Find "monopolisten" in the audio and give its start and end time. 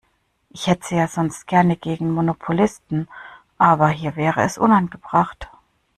2.11-3.07